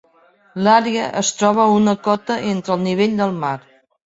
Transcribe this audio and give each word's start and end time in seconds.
L'àrea 0.67 1.03
es 1.21 1.29
troba 1.41 1.63
a 1.67 1.75
una 1.75 1.95
cota 2.09 2.39
entre 2.55 2.77
el 2.79 2.83
nivell 2.89 3.15
del 3.23 3.39
mar. 3.47 3.55